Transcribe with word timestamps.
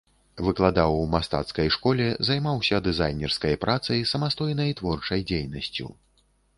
Выкладаў 0.45 0.95
у 1.01 1.03
мастацкай 1.15 1.69
школе, 1.75 2.07
займаўся 2.31 2.81
дызайнерскай 2.89 3.55
працай, 3.67 4.05
самастойнай 4.17 4.77
творчай 4.83 5.21
дзейнасцю. 5.31 5.93